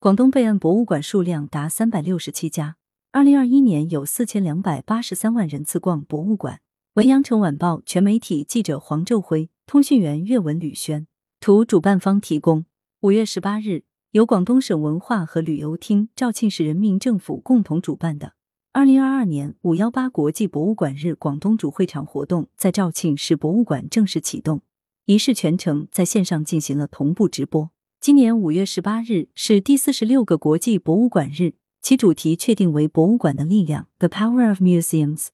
[0.00, 2.76] 广东备案博物馆数量达三百六十七家，
[3.10, 6.60] 二零二一年有四千两百八十三万人次逛博物馆。
[6.94, 11.08] 文阳城晚报全媒体记者黄昼辉，通讯员岳文吕轩，
[11.40, 12.64] 图主办方提供。
[13.00, 13.82] 五月十八日，
[14.12, 18.34] 由广东省文化和旅游厅、肇庆市人民政府共同主办的
[18.72, 24.62] 二零二二年五幺八国际博物馆日广东主会场活动，在肇庆市博物馆正式启动，
[25.06, 27.72] 仪式全程在线上进行了同步直播。
[28.00, 35.26] 今年五月十八日是第四十六个国际博物馆日，其主题确定为“博物馆的力量 ”（The Power of Museums）。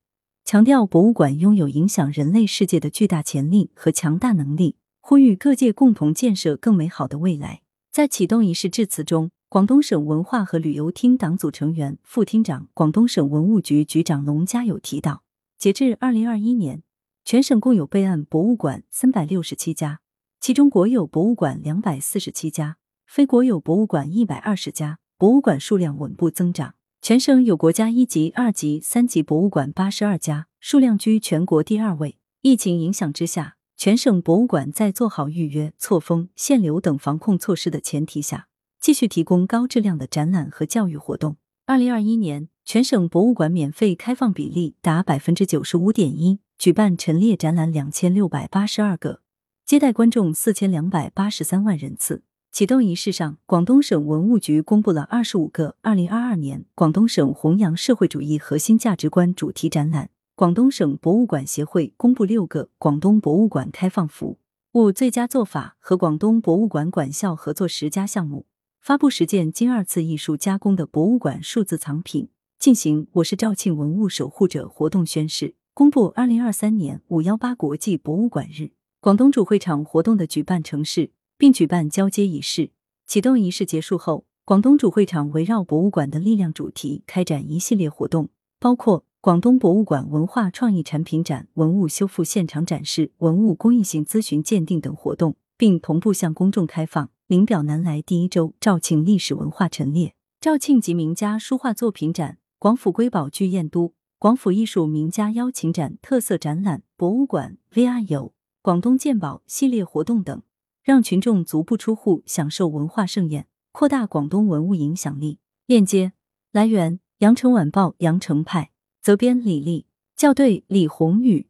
[0.47, 7.61] 强调博物馆拥有影响人类世界的巨大潜力和强大能力，呼吁各界共同建设更美好的未来。
[7.93, 15.23] 在启动仪式致辞中，广东省文化和旅游厅党组成员、副厅长、广东省文物局局长龙家友提到，
[15.59, 16.83] 截至二零二一年，
[17.27, 20.01] 全省共有备案博物馆三百六十七家，
[20.45, 22.77] 其中国有博物馆两百四十七家，
[23.07, 26.75] 非国有博物馆一百二十家，博物馆数量稳步增长。
[27.01, 32.19] 全省有国家一级、二级、三级博物馆八十二家，数量居全国第二位。
[32.43, 38.49] 疫情影响之下，全省博物馆在做好预约、错峰、限流等防控措施的前提下，
[38.79, 41.39] 继续提供高质量的展览和教育活动。
[41.65, 49.23] 二零二一年，全省博物馆免费开放比例达百分之九十五点一，举办陈列展览两千六百八十二个，
[49.67, 52.23] 接待观众四千两百八十三万人次。
[52.53, 60.11] 启动仪式上，广东省文物局公布了二十五个二零二二年广东省弘扬社会主义核心价值观主题展览。
[60.37, 64.39] 广东省博物馆协会公布六个广东博物馆开放服
[64.73, 68.45] 务最佳做法和广东博物馆馆校合作十佳项目，
[68.83, 78.73] 发布十件经二次艺术加工的博物馆数字藏品，进行“我是肇庆文物守护者”活动宣誓，公布二零二三年五幺八国际博物馆日
[79.05, 81.11] 广东主会场活动的举办城市。
[81.37, 82.71] 并举办交接仪式。
[83.07, 108.33] 启动仪式结束后，广东主会场围绕博物馆的力量主题开展一系列活动，包括广东博物馆文化创意产品展、文物修复现场展示、文物公益性咨询鉴定等活动，并同步向公众开放“林表南来第一周肇庆历史文化陈列”、肇庆籍名家书画作品展、广府瑰宝聚燕都、广府艺术名家邀请展特色展览、博物馆 VR 游、
[108.65, 110.41] 广东鉴宝系列活动等。
[110.83, 115.39] 让群众足不出户享受文化盛宴，扩大广东文物影响力。
[115.67, 116.15] 链接
[116.51, 118.71] 来源：羊城晚报羊城派，
[119.03, 119.85] 责编李丽，
[120.17, 121.47] 校对李红宇。